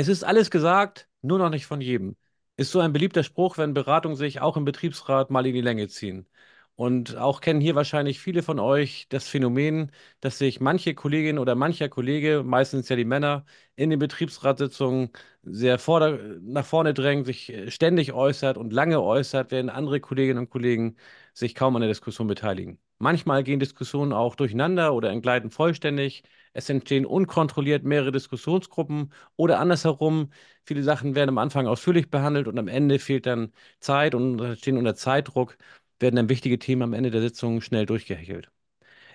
[0.00, 2.14] Es ist alles gesagt, nur noch nicht von jedem.
[2.56, 5.88] Ist so ein beliebter Spruch, wenn Beratungen sich auch im Betriebsrat mal in die Länge
[5.88, 6.28] ziehen.
[6.76, 9.90] Und auch kennen hier wahrscheinlich viele von euch das Phänomen,
[10.20, 15.10] dass sich manche Kollegin oder mancher Kollege, meistens ja die Männer, in den Betriebsratssitzungen
[15.42, 15.80] sehr
[16.42, 20.96] nach vorne drängt, sich ständig äußert und lange äußert, während andere Kolleginnen und Kollegen
[21.34, 22.78] sich kaum an der Diskussion beteiligen.
[23.00, 26.22] Manchmal gehen Diskussionen auch durcheinander oder entgleiten vollständig.
[26.58, 30.30] Es entstehen unkontrolliert mehrere Diskussionsgruppen oder andersherum.
[30.64, 34.76] Viele Sachen werden am Anfang ausführlich behandelt und am Ende fehlt dann Zeit und stehen
[34.76, 35.56] unter Zeitdruck,
[36.00, 38.50] werden dann wichtige Themen am Ende der Sitzung schnell durchgehechelt.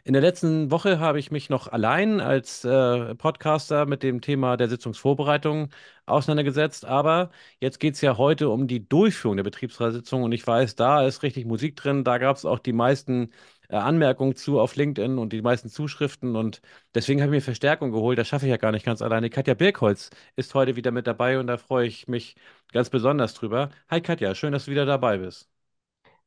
[0.06, 4.58] In der letzten Woche habe ich mich noch allein als äh, Podcaster mit dem Thema
[4.58, 5.70] der Sitzungsvorbereitung
[6.06, 6.84] auseinandergesetzt.
[6.84, 11.08] Aber jetzt geht es ja heute um die Durchführung der Betriebsratssitzung und ich weiß, da
[11.08, 12.04] ist richtig Musik drin.
[12.04, 13.32] Da gab es auch die meisten
[13.70, 16.36] äh, Anmerkungen zu auf LinkedIn und die meisten Zuschriften.
[16.36, 16.62] Und
[16.94, 18.18] deswegen habe ich mir Verstärkung geholt.
[18.18, 19.30] Das schaffe ich ja gar nicht ganz alleine.
[19.30, 22.36] Katja Birkholz ist heute wieder mit dabei und da freue ich mich
[22.74, 23.70] ganz besonders drüber.
[23.90, 25.50] Hi Katja, schön, dass du wieder dabei bist.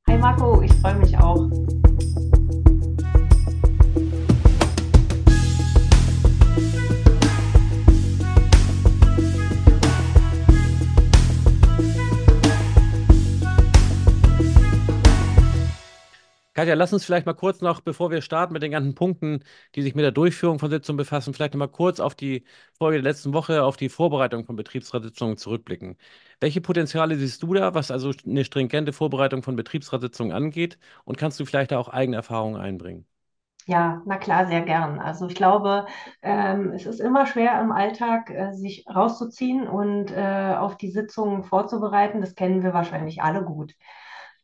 [0.08, 1.50] Hi Marco, ich freue mich auch.
[16.56, 19.82] Katja, lass uns vielleicht mal kurz noch, bevor wir starten mit den ganzen Punkten, die
[19.82, 22.44] sich mit der Durchführung von Sitzungen befassen, vielleicht noch mal kurz auf die
[22.78, 25.98] Folge der letzten Woche, auf die Vorbereitung von Betriebsratssitzungen zurückblicken.
[26.40, 30.78] Welche Potenziale siehst du da, was also eine stringente Vorbereitung von Betriebsratssitzungen angeht?
[31.04, 33.06] Und kannst du vielleicht da auch eigene Erfahrungen einbringen?
[33.68, 35.00] Ja, na klar, sehr gern.
[35.00, 35.86] Also ich glaube,
[36.22, 41.42] ähm, es ist immer schwer im Alltag, äh, sich rauszuziehen und äh, auf die Sitzungen
[41.42, 42.20] vorzubereiten.
[42.20, 43.74] Das kennen wir wahrscheinlich alle gut.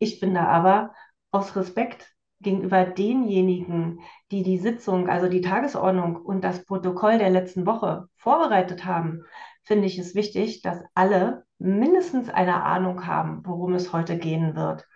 [0.00, 0.92] Ich finde aber,
[1.32, 7.66] aus Respekt gegenüber denjenigen, die die Sitzung, also die Tagesordnung und das Protokoll der letzten
[7.66, 9.22] Woche vorbereitet haben,
[9.62, 14.86] finde ich es wichtig, dass alle mindestens eine Ahnung haben, worum es heute gehen wird.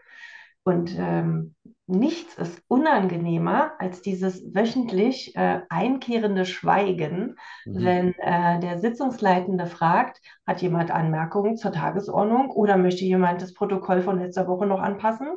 [0.65, 1.55] Und ähm,
[1.87, 7.85] nichts ist unangenehmer als dieses wöchentlich äh, einkehrende Schweigen, mhm.
[7.85, 14.03] wenn äh, der Sitzungsleitende fragt, hat jemand Anmerkungen zur Tagesordnung oder möchte jemand das Protokoll
[14.03, 15.29] von letzter Woche noch anpassen?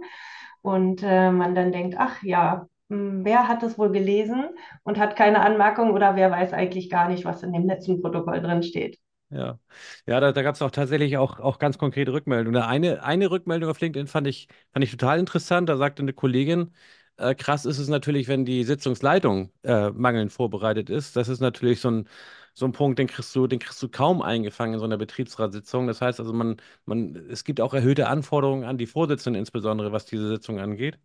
[0.61, 4.49] Und äh, man dann denkt, ach ja, hm, wer hat es wohl gelesen
[4.83, 8.41] und hat keine Anmerkung oder wer weiß eigentlich gar nicht, was in dem letzten Protokoll
[8.41, 8.97] drin steht.
[9.31, 9.59] Ja,
[10.07, 12.63] ja, da, da gab es auch tatsächlich auch, auch ganz konkrete Rückmeldungen.
[12.63, 15.69] Eine, eine Rückmeldung auf LinkedIn fand ich, fand ich total interessant.
[15.69, 16.73] Da sagte eine Kollegin,
[17.17, 21.15] äh, krass ist es natürlich, wenn die Sitzungsleitung äh, mangelnd vorbereitet ist.
[21.15, 22.09] Das ist natürlich so ein,
[22.53, 25.87] so ein Punkt, den kriegst du, den kriegst du kaum eingefangen in so einer Betriebsratssitzung.
[25.87, 30.05] Das heißt also, man, man, es gibt auch erhöhte Anforderungen an die Vorsitzenden, insbesondere was
[30.05, 30.99] diese Sitzung angeht.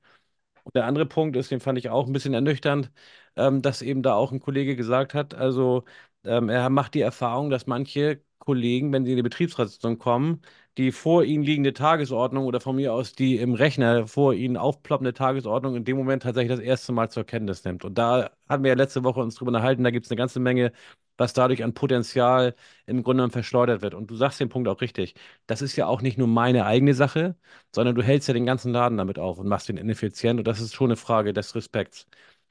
[0.65, 2.91] Und der andere Punkt ist, den fand ich auch ein bisschen ernüchternd,
[3.37, 5.85] ähm, dass eben da auch ein Kollege gesagt hat, also
[6.25, 10.43] ähm, er macht die Erfahrung, dass manche Kollegen, wenn sie in die Betriebsratssitzung kommen,
[10.79, 15.13] die vor ihnen liegende Tagesordnung oder von mir aus die im Rechner vor ihnen aufploppende
[15.15, 17.85] Tagesordnung in dem Moment tatsächlich das erste Mal zur Kenntnis nimmt.
[17.85, 20.41] Und da hatten wir ja letzte Woche uns drüber unterhalten, da gibt es eine ganze
[20.41, 20.73] Menge
[21.17, 22.55] was dadurch an Potenzial
[22.87, 23.95] im Grunde genommen verschleudert wird.
[23.95, 25.15] Und du sagst den Punkt auch richtig.
[25.47, 27.37] Das ist ja auch nicht nur meine eigene Sache,
[27.75, 30.39] sondern du hältst ja den ganzen Laden damit auf und machst ihn ineffizient.
[30.41, 32.07] Und das ist schon eine Frage des Respekts.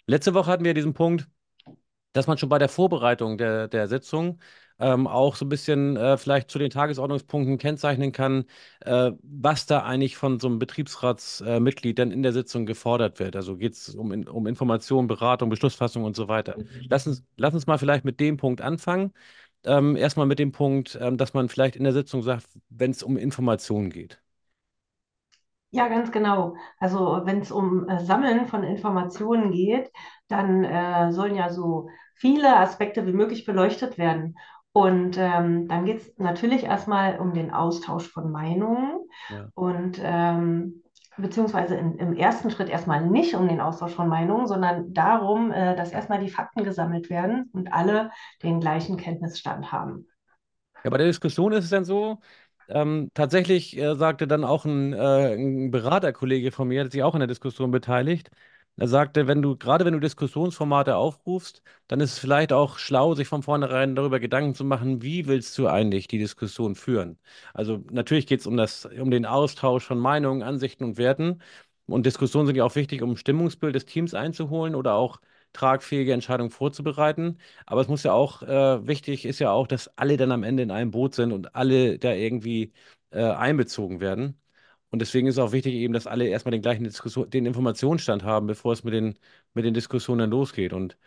[0.07, 1.27] Letzte Woche hatten wir diesen Punkt,
[2.13, 4.39] dass man schon bei der Vorbereitung der, der Sitzung
[4.79, 8.45] ähm, auch so ein bisschen äh, vielleicht zu den Tagesordnungspunkten kennzeichnen kann,
[8.81, 13.35] äh, was da eigentlich von so einem Betriebsratsmitglied äh, dann in der Sitzung gefordert wird.
[13.35, 16.57] Also geht es um, um Information, Beratung, Beschlussfassung und so weiter.
[16.57, 16.85] Mhm.
[16.89, 19.13] Lass uns, lass uns mal vielleicht mit dem Punkt anfangen.
[19.65, 23.03] Ähm, erstmal mit dem Punkt, ähm, dass man vielleicht in der Sitzung sagt, wenn es
[23.03, 24.21] um Informationen geht.
[25.71, 26.55] Ja, ganz genau.
[26.79, 29.91] Also wenn es um äh, Sammeln von Informationen geht,
[30.27, 34.37] dann äh, sollen ja so viele Aspekte wie möglich beleuchtet werden.
[34.73, 39.47] Und ähm, dann geht es natürlich erstmal um den Austausch von Meinungen ja.
[39.53, 40.81] und ähm,
[41.15, 45.75] beziehungsweise in, im ersten Schritt erstmal nicht um den Austausch von Meinungen, sondern darum, äh,
[45.75, 48.09] dass erstmal die Fakten gesammelt werden und alle
[48.41, 50.07] den gleichen Kenntnisstand haben.
[50.83, 52.19] Ja, bei der Diskussion ist es dann so,
[52.67, 57.13] ähm, tatsächlich äh, sagte dann auch ein, äh, ein Beraterkollege von mir, der sich auch
[57.13, 58.31] in der Diskussion beteiligt,
[58.77, 63.13] er sagte, wenn du, gerade wenn du Diskussionsformate aufrufst, dann ist es vielleicht auch schlau,
[63.15, 67.19] sich von vornherein darüber Gedanken zu machen, wie willst du eigentlich die Diskussion führen?
[67.53, 71.41] Also natürlich geht es um das, um den Austausch von Meinungen, Ansichten und Werten.
[71.85, 75.19] Und Diskussionen sind ja auch wichtig, um ein Stimmungsbild des Teams einzuholen oder auch
[75.53, 77.37] tragfähige Entscheidungen vorzubereiten.
[77.65, 80.63] Aber es muss ja auch, äh, wichtig ist ja auch, dass alle dann am Ende
[80.63, 82.73] in einem Boot sind und alle da irgendwie
[83.11, 84.39] äh, einbezogen werden.
[84.93, 88.23] Und deswegen ist es auch wichtig, eben, dass alle erstmal den gleichen Diskussion, den Informationsstand
[88.23, 89.17] haben, bevor es mit den,
[89.55, 90.71] mit den Diskussionen losgeht.
[90.73, 90.97] Und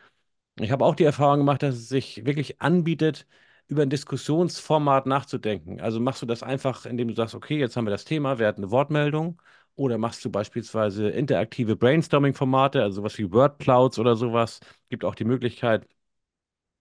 [0.61, 3.27] ich habe auch die Erfahrung gemacht, dass es sich wirklich anbietet,
[3.69, 5.81] über ein Diskussionsformat nachzudenken.
[5.81, 8.47] Also machst du das einfach, indem du sagst, okay, jetzt haben wir das Thema, wir
[8.49, 9.41] hatten eine Wortmeldung.
[9.77, 14.61] Oder machst du beispielsweise interaktive Brainstorming-Formate, also sowas wie Wordclouds oder sowas.
[14.91, 15.87] Gibt auch die Möglichkeit,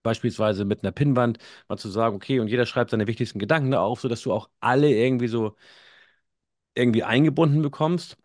[0.02, 1.38] beispielsweise mit einer Pinnwand
[1.68, 4.48] mal zu sagen, okay, und jeder schreibt seine wichtigsten Gedanken da auf, sodass du auch
[4.60, 5.56] alle irgendwie so
[6.76, 8.16] irgendwie eingebunden bekommst.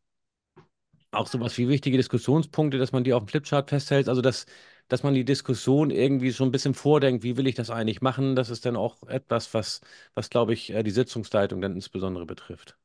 [1.12, 4.08] Auch sowas wie wichtige Diskussionspunkte, dass man die auf dem Flipchart festhält.
[4.10, 4.46] Also, dass,
[4.88, 8.36] dass man die Diskussion irgendwie schon ein bisschen vordenkt, wie will ich das eigentlich machen.
[8.36, 9.82] Das ist dann auch etwas, was,
[10.16, 12.78] was glaube ich, äh, die Sitzungsleitung dann insbesondere betrifft.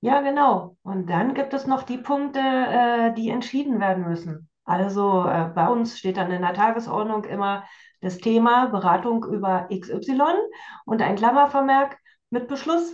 [0.00, 0.76] Ja, genau.
[0.82, 4.48] Und dann gibt es noch die Punkte, äh, die entschieden werden müssen.
[4.64, 7.64] Also äh, bei uns steht dann in der Tagesordnung immer
[8.00, 10.36] das Thema Beratung über XY
[10.84, 11.98] und ein Klammervermerk
[12.30, 12.92] mit Beschluss.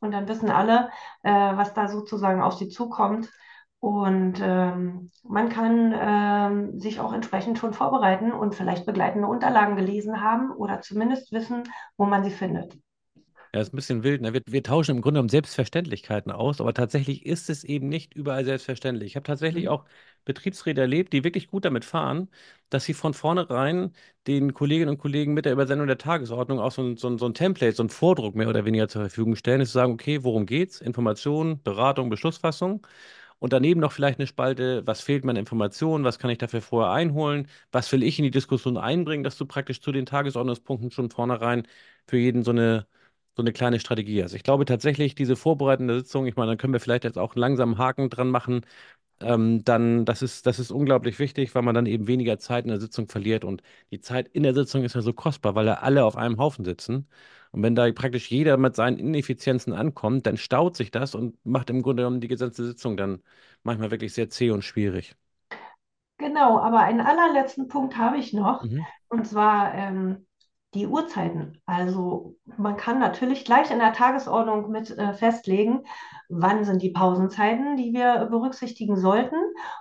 [0.00, 0.90] Und dann wissen alle,
[1.22, 3.30] äh, was da sozusagen auf sie zukommt.
[3.80, 10.20] Und ähm, man kann ähm, sich auch entsprechend schon vorbereiten und vielleicht begleitende Unterlagen gelesen
[10.20, 11.64] haben oder zumindest wissen,
[11.96, 12.76] wo man sie findet.
[13.54, 14.22] Ja, ist ein bisschen wild.
[14.22, 14.32] Ne?
[14.32, 18.44] Wir, wir tauschen im Grunde genommen Selbstverständlichkeiten aus, aber tatsächlich ist es eben nicht überall
[18.46, 19.08] selbstverständlich.
[19.12, 19.68] Ich habe tatsächlich Mhm.
[19.68, 19.84] auch
[20.24, 22.30] Betriebsräte erlebt, die wirklich gut damit fahren,
[22.70, 23.92] dass sie von vornherein
[24.26, 27.34] den Kolleginnen und Kollegen mit der Übersendung der Tagesordnung auch so ein, so so ein
[27.34, 30.46] Template, so ein Vordruck mehr oder weniger zur Verfügung stellen, ist zu sagen, okay, worum
[30.46, 30.80] geht's?
[30.80, 32.86] Information, Beratung, Beschlussfassung.
[33.38, 36.62] Und daneben noch vielleicht eine Spalte, was fehlt mir an Informationen, was kann ich dafür
[36.62, 40.90] vorher einholen, was will ich in die Diskussion einbringen, dass du praktisch zu den Tagesordnungspunkten
[40.90, 41.66] schon vornherein
[42.06, 42.86] für jeden so eine,
[43.36, 44.34] so eine kleine Strategie hast.
[44.34, 47.70] Ich glaube tatsächlich, diese vorbereitende Sitzung, ich meine, dann können wir vielleicht jetzt auch langsam
[47.70, 48.64] einen Haken dran machen,
[49.20, 52.70] ähm, dann, das ist, das ist unglaublich wichtig, weil man dann eben weniger Zeit in
[52.70, 53.44] der Sitzung verliert.
[53.44, 56.38] Und die Zeit in der Sitzung ist ja so kostbar, weil da alle auf einem
[56.38, 57.08] Haufen sitzen.
[57.52, 61.70] Und wenn da praktisch jeder mit seinen Ineffizienzen ankommt, dann staut sich das und macht
[61.70, 63.22] im Grunde genommen die gesamte Sitzung dann
[63.62, 65.14] manchmal wirklich sehr zäh und schwierig.
[66.18, 68.86] Genau, aber einen allerletzten Punkt habe ich noch, Mhm.
[69.08, 70.26] und zwar ähm,
[70.74, 71.60] die Uhrzeiten.
[71.66, 75.84] Also man kann natürlich gleich in der Tagesordnung mit äh, festlegen,
[76.28, 79.36] wann sind die Pausenzeiten, die wir berücksichtigen sollten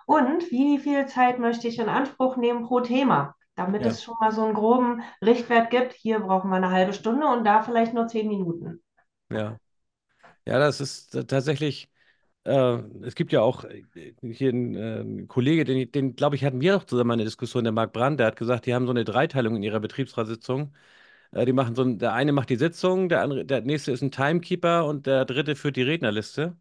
[0.06, 4.16] und wie viel Zeit möchte ich in Anspruch nehmen pro Thema, damit Ja, es schon
[4.20, 5.94] mal so einen groben Richtwert gibt.
[5.94, 8.82] Hier brauchen wir eine halbe Stunde und da vielleicht nur zehn Minuten.
[9.30, 9.60] ja.
[10.48, 11.91] Ja, das ist tatsächlich.
[12.44, 13.84] Äh, es gibt ja auch äh,
[14.22, 17.64] hier einen, äh, einen Kollege, den, den glaube ich, hatten wir auch zusammen eine Diskussion,
[17.64, 20.74] der Marc Brandt, der hat gesagt, die haben so eine Dreiteilung in ihrer Betriebsratssitzung.
[21.32, 24.02] Äh, die machen so ein, der eine macht die Sitzung, der andere, der nächste ist
[24.02, 26.58] ein Timekeeper und der dritte führt die Rednerliste.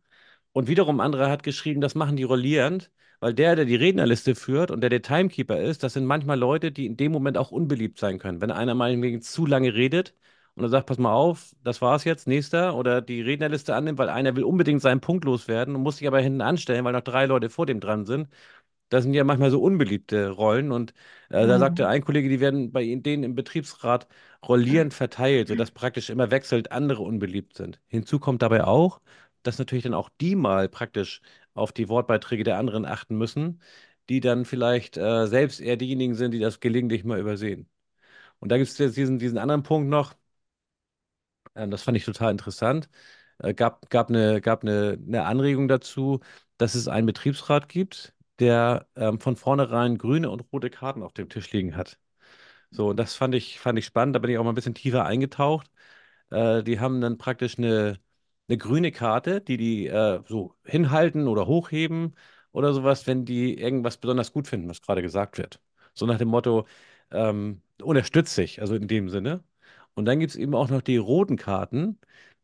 [0.53, 2.91] Und wiederum andere hat geschrieben, das machen die rollierend,
[3.21, 6.73] weil der, der die Rednerliste führt und der der Timekeeper ist, das sind manchmal Leute,
[6.73, 8.41] die in dem Moment auch unbeliebt sein können.
[8.41, 10.15] Wenn einer meinetwegen zu lange redet
[10.61, 14.09] und er sagt, pass mal auf, das war's jetzt, nächster, oder die Rednerliste annimmt, weil
[14.11, 17.27] einer will unbedingt seinen Punkt loswerden und muss sich aber hinten anstellen, weil noch drei
[17.27, 18.29] Leute vor dem dran sind.
[18.89, 20.73] Das sind ja manchmal so unbeliebte Rollen.
[20.73, 20.93] Und
[21.29, 21.89] äh, da sagte Mhm.
[21.89, 24.09] ein Kollege, die werden bei denen im Betriebsrat
[24.47, 27.81] rollierend verteilt, sodass praktisch immer wechselnd andere unbeliebt sind.
[27.87, 29.01] Hinzu kommt dabei auch,
[29.45, 31.23] dass natürlich dann auch die mal praktisch
[31.55, 33.61] auf die Wortbeiträge der anderen achten müssen,
[34.09, 37.69] die dann vielleicht äh, selbst eher diejenigen sind, die das gelegentlich mal übersehen.
[38.41, 40.15] Und da gibt es jetzt diesen, diesen anderen Punkt noch,
[41.55, 42.89] ähm, das fand ich total interessant.
[43.39, 46.21] Äh, gab, gab eine, gab eine, eine Anregung dazu,
[46.59, 51.29] dass es einen Betriebsrat gibt, der ähm, von vornherein grüne und rote Karten auf dem
[51.29, 51.99] Tisch liegen hat.
[52.71, 54.15] So, und das fand ich, fand ich spannend.
[54.15, 55.71] Da bin ich auch mal ein bisschen tiefer eingetaucht.
[56.31, 57.99] Äh, die haben dann praktisch eine,
[58.49, 62.17] eine grüne Karte, die die äh, so hinhalten oder hochheben
[62.53, 65.61] oder sowas, wenn die irgendwas besonders gut finden, was gerade gesagt wird.
[65.95, 66.67] So nach dem Motto,
[67.11, 69.43] ähm, unterstütze ich, also in dem Sinne.
[69.95, 71.99] Und dann gibt es eben auch noch die roten Karten,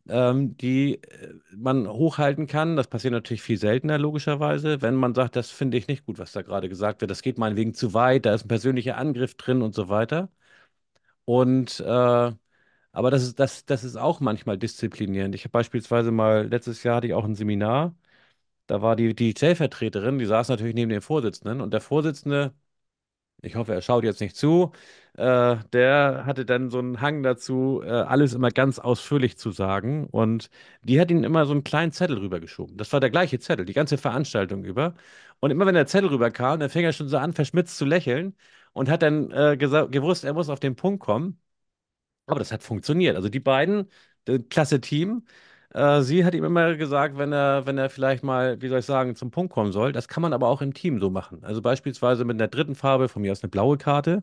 [0.08, 2.76] ähm, die äh, man hochhalten kann.
[2.76, 6.32] Das passiert natürlich viel seltener, logischerweise, wenn man sagt, das finde ich nicht gut, was
[6.32, 7.10] da gerade gesagt wird.
[7.10, 10.30] Das geht meinetwegen zu weit, da ist ein persönlicher Angriff drin und so weiter.
[11.24, 12.32] Und äh,
[12.92, 15.34] aber das ist, das, das ist auch manchmal disziplinierend.
[15.34, 17.94] Ich habe beispielsweise mal, letztes Jahr hatte ich auch ein Seminar,
[18.68, 22.54] da war die, die Stellvertreterin, die saß natürlich neben dem Vorsitzenden und der Vorsitzende,
[23.42, 24.72] ich hoffe, er schaut jetzt nicht zu,
[25.16, 30.06] äh, der hatte dann so einen Hang dazu, äh, alles immer ganz ausführlich zu sagen
[30.10, 30.50] und
[30.82, 32.76] die hat ihm immer so einen kleinen Zettel rübergeschoben.
[32.76, 34.94] Das war der gleiche Zettel, die ganze Veranstaltung über.
[35.40, 38.34] Und immer wenn der Zettel rüberkam, dann fing er schon so an, verschmitzt zu lächeln
[38.72, 41.38] und hat dann äh, gewusst, er muss auf den Punkt kommen.
[42.26, 43.16] Aber das hat funktioniert.
[43.16, 43.90] Also die beiden,
[44.50, 45.24] klasse Team.
[45.74, 48.86] Äh, sie hat ihm immer gesagt, wenn er, wenn er vielleicht mal, wie soll ich
[48.86, 49.92] sagen, zum Punkt kommen soll.
[49.92, 51.44] Das kann man aber auch im Team so machen.
[51.44, 54.22] Also beispielsweise mit einer dritten Farbe, von mir aus eine blaue Karte,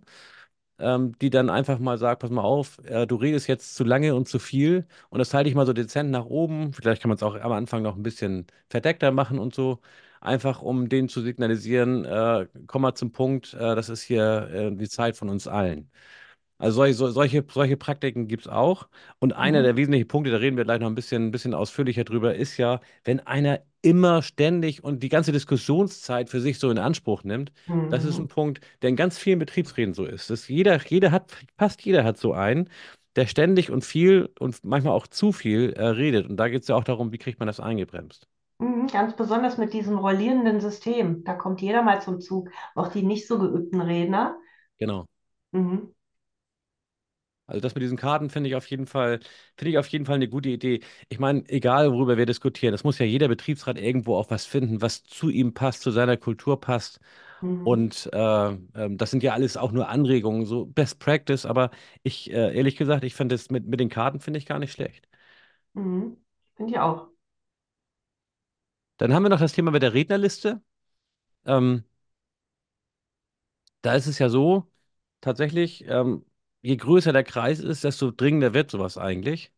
[0.79, 4.15] ähm, die dann einfach mal sagt, pass mal auf, äh, du redest jetzt zu lange
[4.15, 6.73] und zu viel und das halte ich mal so dezent nach oben.
[6.73, 9.79] Vielleicht kann man es auch am Anfang noch ein bisschen verdeckter machen und so.
[10.21, 14.75] Einfach um denen zu signalisieren, äh, komm mal zum Punkt, äh, das ist hier äh,
[14.75, 15.91] die Zeit von uns allen.
[16.63, 18.87] Also solche, so- solche, solche Praktiken gibt es auch.
[19.19, 19.63] Und einer Mhm.
[19.63, 22.57] der wesentlichen Punkte, da reden wir gleich noch ein bisschen, ein bisschen ausführlicher drüber, ist
[22.57, 27.51] ja, wenn einer immer ständig und die ganze Diskussionszeit für sich so in Anspruch nimmt,
[27.89, 28.29] das ist ein Mhm.
[28.29, 30.29] Punkt, der in ganz vielen Betriebsräten so ist.
[30.29, 32.69] Dass jeder, jeder hat, fast jeder hat so einen,
[33.15, 36.27] der ständig und viel und manchmal auch zu viel äh, redet.
[36.29, 38.27] Und da geht es ja auch darum, wie kriegt man das eingebremst.
[38.59, 38.87] Mhm.
[38.87, 41.23] Ganz besonders mit diesem rollierenden System.
[41.23, 42.49] Da kommt jeder mal zum Zug.
[42.75, 44.37] Auch die nicht so geübten Redner.
[44.79, 45.07] Genau.
[45.53, 45.93] Mhm.
[47.45, 49.19] Also das mit diesen Karten finde ich auf jeden Fall,
[49.57, 50.79] finde ich auf jeden Fall eine gute Idee.
[51.09, 54.81] Ich meine, egal worüber wir diskutieren, es muss ja jeder Betriebsrat irgendwo auch was finden,
[54.81, 56.99] was zu ihm passt, zu seiner Kultur passt.
[57.41, 57.83] Mhm.
[57.83, 58.17] Und äh,
[58.75, 61.45] ähm, das sind ja alles auch nur Anregungen, so Best Practice.
[61.45, 61.71] Aber
[62.03, 64.71] ich, äh, ehrlich gesagt, ich finde das mit, mit den Karten finde ich gar nicht
[64.73, 65.07] schlecht.
[65.75, 66.17] Mhm.
[66.55, 67.09] Finde ich auch.
[68.97, 70.61] Dann haben wir noch das Thema mit der Rednerliste.
[71.45, 71.85] Ähm,
[73.81, 74.71] da ist es ja so,
[75.21, 76.25] tatsächlich, ähm,
[76.63, 79.53] je größer der Kreis ist, desto dringender wird sowas eigentlich.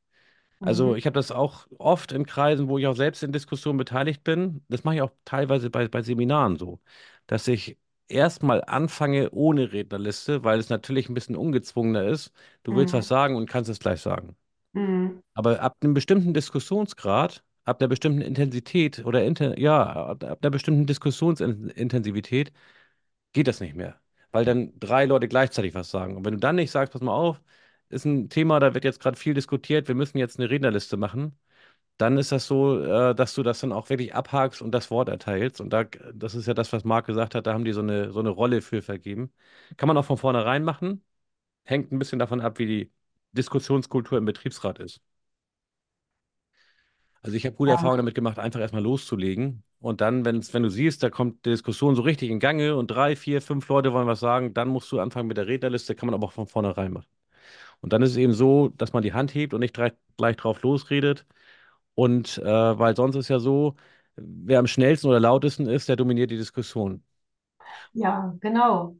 [0.61, 0.95] Also Mhm.
[0.95, 4.65] ich habe das auch oft in Kreisen, wo ich auch selbst in Diskussionen beteiligt bin.
[4.69, 6.81] Das mache ich auch teilweise bei, bei Seminaren so,
[7.27, 12.31] dass ich erstmal anfange ohne Rednerliste, weil es natürlich ein bisschen ungezwungener ist.
[12.63, 13.09] Du willst was Mhm.
[13.09, 14.35] sagen und kannst es gleich sagen.
[14.73, 15.21] Mhm.
[15.33, 20.85] Aber ab einem bestimmten Diskussionsgrad, ab einer bestimmten Intensität oder inter, ja, ab einer bestimmten
[20.87, 22.51] Diskussionsintensivität
[23.33, 23.99] geht das nicht mehr.
[24.35, 26.17] Weil dann drei Leute gleichzeitig was sagen.
[26.17, 27.41] Und wenn du dann nicht sagst, pass mal auf,
[27.89, 31.39] ist ein Thema, da wird jetzt gerade viel diskutiert, wir müssen jetzt eine Rednerliste machen,
[31.97, 35.09] dann ist das so, äh, dass du das dann auch wirklich abhakst und das Wort
[35.09, 35.61] erteilst.
[35.61, 38.11] Und da, das ist ja das, was Marc gesagt hat, da haben die so eine,
[38.13, 39.33] so eine Rolle für vergeben.
[39.77, 41.03] Kann man auch von vornherein machen,
[41.65, 42.93] hängt ein bisschen davon ab, wie die
[43.33, 45.01] Diskussionskultur im Betriebsrat ist.
[47.21, 48.03] Also ich habe gute Erfahrungen Ja.
[48.03, 49.63] damit gemacht, einfach erstmal loszulegen.
[49.85, 52.87] Und dann, wenn's, wenn du siehst, da kommt die Diskussion so richtig in Gange und
[52.87, 56.07] drei, vier, fünf Leute wollen was sagen, dann musst du anfangen mit der Rednerliste, kann
[56.07, 57.07] man aber auch von vornherein machen.
[57.81, 60.37] Und dann ist es eben so, dass man die Hand hebt und nicht gleich, gleich
[60.37, 61.25] drauf losredet.
[61.95, 62.45] Und äh,
[62.79, 63.75] weil sonst ist ja so,
[64.17, 67.03] wer am schnellsten oder lautesten ist, der dominiert die Diskussion.
[67.93, 68.95] Ja, genau.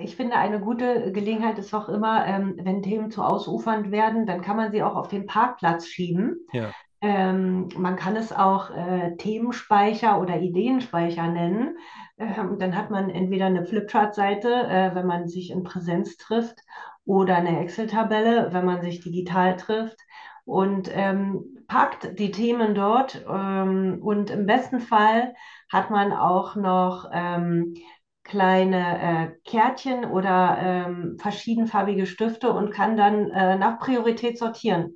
[0.00, 4.42] Ich finde, eine gute Gelegenheit ist auch immer, ähm, wenn Themen zu ausufernd werden, dann
[4.42, 6.38] kann man sie auch auf den Parkplatz schieben.
[6.52, 6.74] Ja.
[7.04, 11.76] Ähm, man kann es auch äh, Themenspeicher oder Ideenspeicher nennen.
[12.16, 16.58] Ähm, dann hat man entweder eine Flipchart-Seite, äh, wenn man sich in Präsenz trifft,
[17.04, 19.98] oder eine Excel-Tabelle, wenn man sich digital trifft.
[20.46, 23.22] Und ähm, packt die Themen dort.
[23.28, 25.34] Ähm, und im besten Fall
[25.70, 27.74] hat man auch noch ähm,
[28.22, 34.94] kleine äh, Kärtchen oder ähm, verschiedenfarbige Stifte und kann dann äh, nach Priorität sortieren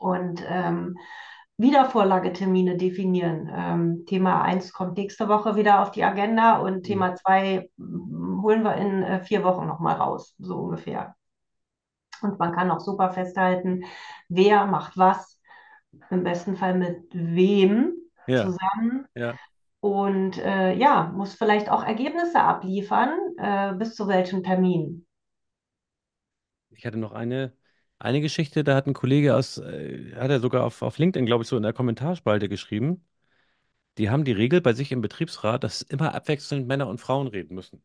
[0.00, 0.96] und ähm,
[1.58, 3.50] Wiedervorlagetermine definieren.
[3.54, 6.84] Ähm, Thema eins kommt nächste Woche wieder auf die Agenda und Mhm.
[6.84, 11.14] Thema 2 holen wir in äh, vier Wochen nochmal raus, so ungefähr.
[12.22, 13.84] Und man kann auch super festhalten,
[14.28, 15.40] wer macht was,
[16.10, 17.94] im besten Fall mit wem
[18.26, 19.38] Ja, zusammen ja.
[19.80, 25.06] und äh, ja, muss vielleicht auch Ergebnisse abliefern, äh, bis zu welchem Termin.
[26.70, 27.52] Ich hatte noch eine,
[28.00, 31.42] eine Geschichte, da hat ein Kollege aus, äh, hat er sogar auf, auf LinkedIn, glaube
[31.44, 33.04] ich, so in der Kommentarspalte geschrieben.
[33.98, 37.54] Die haben die Regel bei sich im Betriebsrat, dass immer abwechselnd Männer und Frauen reden
[37.54, 37.82] müssen.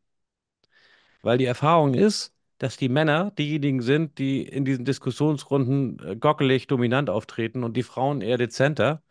[1.22, 6.68] Weil die Erfahrung ist, dass die Männer diejenigen sind, die in diesen Diskussionsrunden äh, gockelig
[6.68, 9.02] dominant auftreten und die Frauen eher dezenter.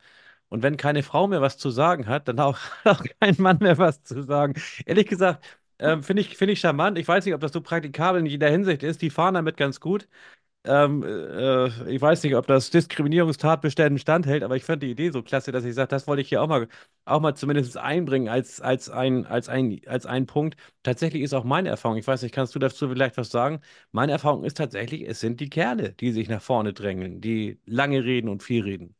[0.49, 3.79] Und wenn keine Frau mehr was zu sagen hat, dann auch, auch kein Mann mehr
[3.79, 4.55] was zu sagen.
[4.87, 5.45] Ehrlich gesagt,
[5.79, 6.99] ähm, finde ich, finde ich charmant.
[6.99, 9.03] Ich weiß nicht, ob das so praktikabel in jeder Hinsicht ist.
[9.03, 10.09] Die fahren damit ganz gut.
[10.67, 15.23] Ähm, äh, ich weiß nicht, ob das Diskriminierungstatbeständen standhält, aber ich fand die Idee so
[15.23, 16.69] klasse, dass ich sage, das wollte ich hier auch mal,
[17.05, 20.57] auch mal zumindest einbringen als, als ein, als ein, als ein Punkt.
[20.83, 23.61] Tatsächlich ist auch meine Erfahrung, ich weiß nicht, kannst du dazu vielleicht was sagen?
[23.93, 28.03] Meine Erfahrung ist tatsächlich, es sind die Kerle, die sich nach vorne drängeln, die lange
[28.03, 28.97] reden und viel reden.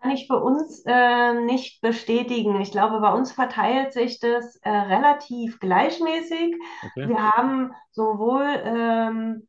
[0.00, 2.58] Kann ich für uns äh, nicht bestätigen.
[2.60, 6.54] Ich glaube, bei uns verteilt sich das äh, relativ gleichmäßig.
[6.82, 7.08] Okay?
[7.08, 9.46] Wir haben sowohl ähm,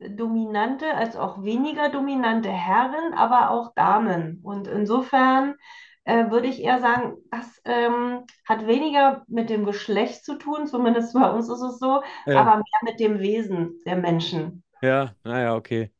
[0.00, 4.40] dominante als auch weniger dominante Herren, aber auch Damen.
[4.42, 5.54] Und insofern
[6.04, 11.14] äh, würde ich eher sagen, das ähm, hat weniger mit dem Geschlecht zu tun, zumindest
[11.14, 14.62] bei uns ist es so, Ja, aber mehr mit dem Wesen der Menschen.
[14.82, 15.90] ja, naja, okay.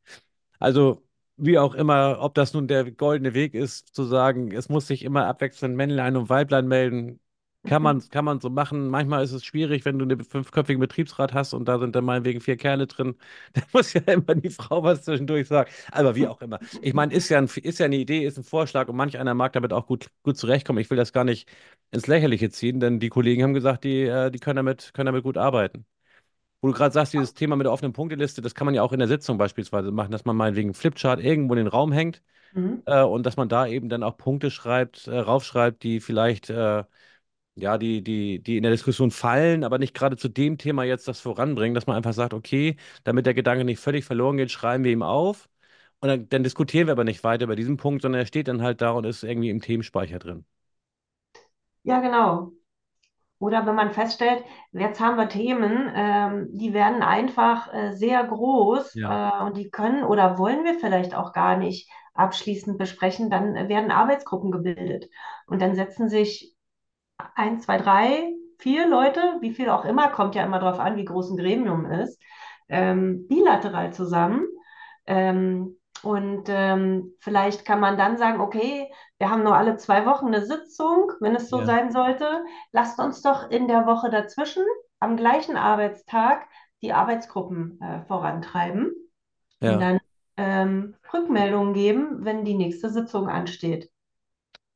[0.59, 1.03] Also,
[1.37, 5.03] wie auch immer, ob das nun der goldene Weg ist, zu sagen, es muss sich
[5.03, 7.21] immer abwechselnd Männlein und Weiblein melden,
[7.65, 8.87] kann man, kann man so machen.
[8.89, 12.41] Manchmal ist es schwierig, wenn du einen fünfköpfigen Betriebsrat hast und da sind dann meinetwegen
[12.41, 13.15] vier Kerle drin.
[13.53, 15.69] Da muss ja immer die Frau was zwischendurch sagen.
[15.91, 16.59] Aber wie auch immer.
[16.81, 19.33] Ich meine, ist ja, ein, ist ja eine Idee, ist ein Vorschlag und manch einer
[19.33, 20.79] mag damit auch gut, gut zurechtkommen.
[20.79, 21.47] Ich will das gar nicht
[21.91, 25.23] ins Lächerliche ziehen, denn die Kollegen haben gesagt, die, äh, die können damit, können damit
[25.23, 25.85] gut arbeiten.
[26.61, 28.91] wo du gerade sagst, dieses Thema mit der offenen Punkteliste, das kann man ja auch
[28.93, 32.21] in der Sitzung beispielsweise machen, dass man meinetwegen Flipchart irgendwo in den Raum hängt
[32.53, 32.81] Mhm.
[32.85, 36.83] äh, und dass man da eben dann auch Punkte schreibt, äh, raufschreibt, die vielleicht äh,
[37.55, 41.07] ja, die, die, die in der Diskussion fallen, aber nicht gerade zu dem Thema jetzt
[41.07, 44.83] das voranbringen, dass man einfach sagt, okay, damit der Gedanke nicht völlig verloren geht, schreiben
[44.83, 45.49] wir ihm auf.
[45.99, 48.61] Und dann, dann diskutieren wir aber nicht weiter über diesen Punkt, sondern er steht dann
[48.61, 50.45] halt da und ist irgendwie im Themenspeicher drin.
[51.83, 52.51] Ja, genau.
[53.39, 54.43] Oder wenn man feststellt,
[54.73, 59.09] jetzt haben wir Themen, ähm, die werden einfach äh, sehr groß Ja.
[59.09, 63.91] äh, und die können oder wollen wir vielleicht auch gar nicht abschließend besprechen, dann werden
[63.91, 65.09] Arbeitsgruppen gebildet.
[65.47, 66.55] Und dann setzen sich
[67.35, 71.05] ein, zwei, drei, vier Leute, wie viel auch immer, kommt ja immer darauf an, wie
[71.05, 72.21] groß ein Gremium ist,
[72.69, 74.45] ähm, bilateral zusammen.
[75.05, 80.27] Ähm, und ähm, vielleicht kann man dann sagen, okay, wir haben nur alle zwei Wochen
[80.27, 81.63] eine Sitzung, wenn es so Ja.
[81.63, 82.43] sein sollte.
[82.71, 84.63] Lasst uns doch in der Woche dazwischen
[84.99, 86.47] am gleichen Arbeitstag
[86.81, 88.91] die Arbeitsgruppen äh, vorantreiben
[89.63, 89.81] und Ja.
[89.81, 89.99] dann
[90.37, 93.89] ähm, Rückmeldungen geben, wenn die nächste Sitzung ansteht.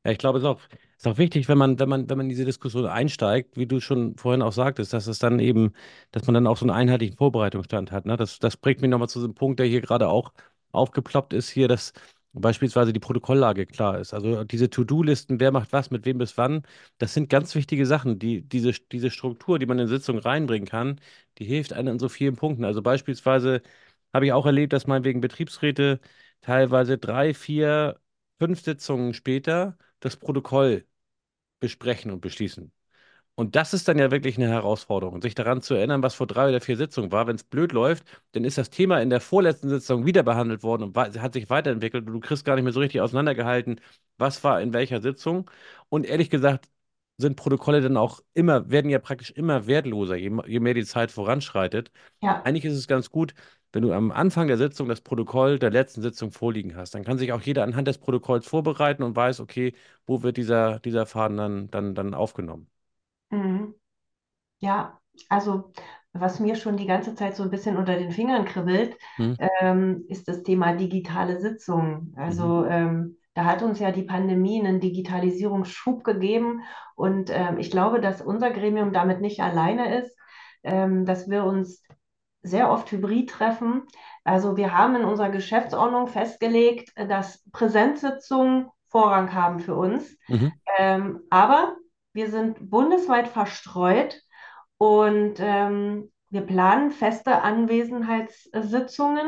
[0.06, 0.62] Ja, ich glaube, es ist auch,
[0.98, 3.80] ist auch wichtig, wenn man, wenn man, wenn man in diese Diskussion einsteigt, wie du
[3.80, 5.74] schon vorhin auch sagtest, dass es dann eben,
[6.12, 8.06] dass man dann auch so einen einheitlichen Vorbereitungsstand hat.
[8.06, 8.18] Ne?
[8.18, 10.34] Das, das bringt mich nochmal zu einem Punkt, der hier gerade auch
[10.72, 11.94] aufgeploppt ist, hier, dass
[12.34, 14.14] beispielsweise die Protokolllage klar ist.
[14.14, 16.64] Also diese To-Do-Listen, wer macht was, mit wem bis wann,
[16.98, 18.20] das sind ganz wichtige Sachen.
[18.20, 21.00] Die, diese, diese Struktur, die man in Sitzungen reinbringen kann,
[21.38, 22.66] die hilft einem in so vielen Punkten.
[22.66, 23.62] Also beispielsweise
[24.14, 26.00] habe ich auch erlebt, dass meinetwegen Betriebsräte
[26.42, 28.00] teilweise drei, vier,
[28.40, 30.86] fünf Sitzungen später das Protokoll
[31.60, 32.72] besprechen und beschließen.
[33.36, 36.50] Und das ist dann ja wirklich eine Herausforderung, sich daran zu erinnern, was vor drei
[36.50, 37.28] oder vier Sitzungen war.
[37.28, 40.84] Wenn es blöd läuft, dann ist das Thema in der vorletzten Sitzung wieder behandelt worden
[40.84, 43.82] und hat sich weiterentwickelt und du kriegst gar nicht mehr so richtig auseinandergehalten,
[44.18, 45.50] was war in welcher Sitzung.
[45.90, 46.70] Und ehrlich gesagt
[47.18, 51.12] sind Protokolle dann auch immer, werden ja praktisch immer wertloser, je, je mehr die Zeit
[51.12, 51.92] voranschreitet.
[52.22, 52.44] Ja.
[52.44, 53.34] Eigentlich ist es ganz gut,
[53.74, 56.96] wenn du am Anfang der Sitzung das Protokoll der letzten Sitzung vorliegen hast.
[56.96, 59.74] Dann kann sich auch jeder anhand des Protokolls vorbereiten und weiß, okay,
[60.06, 62.70] wo wird dieser, dieser Faden dann, dann, dann aufgenommen.
[63.30, 63.76] Mhm.
[64.60, 65.00] Ja,
[65.30, 65.74] also
[66.14, 69.36] was mir schon die ganze Zeit so ein bisschen unter den Fingern kribbelt, Hm?
[69.40, 72.14] ähm, ist das Thema digitale Sitzungen.
[72.16, 72.18] Mhm.
[72.18, 76.64] Also ähm, da hat uns ja die Pandemie einen Digitalisierungsschub gegeben
[76.96, 80.18] und ähm, ich glaube, dass unser Gremium damit nicht alleine ist,
[80.64, 81.84] ähm, dass wir uns
[82.42, 83.84] sehr oft hybrid treffen.
[84.24, 90.18] Also wir haben in unserer Geschäftsordnung festgelegt, dass Präsenzsitzungen Vorrang haben für uns.
[90.30, 90.54] Mhm.
[90.78, 91.76] Ähm, aber
[92.14, 94.22] wir sind bundesweit verstreut
[94.78, 99.28] und ähm, wir planen feste Anwesenheitssitzungen.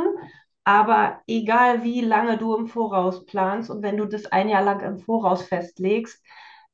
[0.68, 4.82] Aber egal wie lange du im Voraus planst und wenn du das ein Jahr lang
[4.82, 6.22] im Voraus festlegst,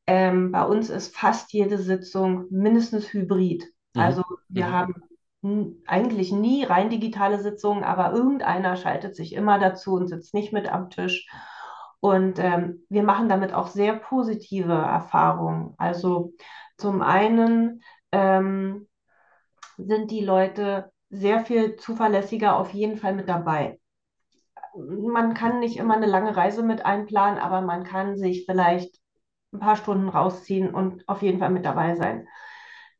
[0.07, 3.65] ähm, bei uns ist fast jede Sitzung mindestens hybrid.
[3.95, 4.03] Mhm.
[4.05, 4.73] Also wir Mhm.
[4.73, 4.95] haben
[5.85, 10.67] eigentlich nie rein digitale Sitzungen, aber irgendeiner schaltet sich immer dazu und sitzt nicht mit
[10.71, 11.27] am Tisch.
[12.01, 15.75] Und ähm, wir machen damit auch sehr positive Erfahrungen.
[15.77, 16.33] Also
[16.77, 18.87] zum einen ähm,
[19.77, 23.79] sind die Leute sehr viel zuverlässiger auf jeden Fall mit dabei.
[24.75, 28.99] Man kann nicht immer eine lange Reise mit einplanen, aber man kann sich vielleicht
[29.53, 32.27] ein paar Stunden rausziehen und auf jeden Fall mit dabei sein.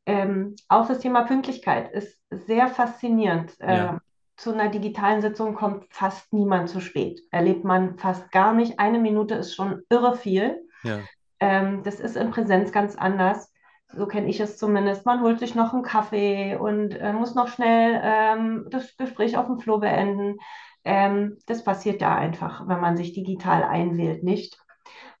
[0.06, 3.54] Ähm, auch das Thema Pünktlichkeit ist sehr faszinierend.
[3.66, 4.00] Ja, Ähm,
[4.36, 7.20] zu einer digitalen Sitzung kommt fast niemand zu spät.
[7.30, 8.78] Erlebt man fast gar nicht.
[8.80, 10.60] Eine Minute ist schon irre viel.
[10.82, 11.08] ja,
[11.40, 13.52] Ähm, das ist in Präsenz ganz anders.
[13.88, 15.06] So kenne ich es zumindest.
[15.06, 19.46] Man holt sich noch einen Kaffee und äh, muss noch schnell ähm, das Gespräch auf
[19.46, 20.38] dem Flur beenden.
[20.84, 24.58] Ähm, das passiert da einfach, wenn man sich digital einwählt, nicht.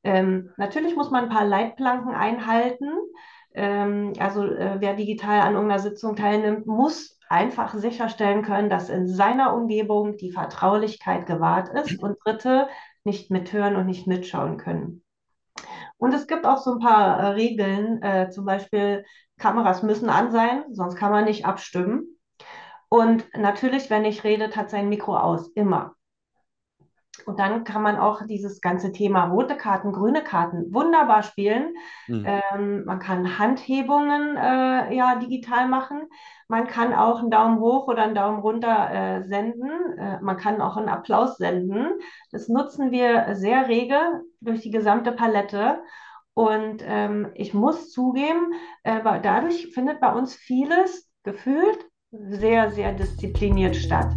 [0.02, 2.90] Ähm, natürlich muss man ein paar Leitplanken einhalten.
[3.54, 9.08] Ähm, also äh, wer digital an irgendeiner Sitzung teilnimmt, muss einfach sicherstellen können, dass in
[9.08, 12.68] seiner Umgebung die Vertraulichkeit gewahrt ist und Dritte
[13.04, 15.02] nicht mithören und nicht mitschauen können.
[15.96, 19.04] Und es gibt auch so ein paar äh, Regeln, äh, zum Beispiel
[19.38, 22.13] Kameras müssen an sein, sonst kann man nicht abstimmen.
[22.94, 25.96] Und natürlich, wenn ich rede, hat sein Mikro aus, immer.
[27.26, 31.74] Und dann kann man auch dieses ganze Thema rote Karten, grüne Karten wunderbar spielen.
[32.06, 32.24] Mhm.
[32.24, 36.02] Ähm, man kann Handhebungen äh, ja digital machen.
[36.46, 39.98] Man kann auch einen Daumen hoch oder einen Daumen runter äh, senden.
[39.98, 41.98] Äh, man kann auch einen Applaus senden.
[42.30, 45.82] Das nutzen wir sehr rege durch die gesamte Palette.
[46.32, 48.52] Und ähm, ich muss zugeben,
[48.84, 51.90] äh, dadurch findet bei uns vieles gefühlt
[52.22, 54.14] sehr, sehr diszipliniert statt.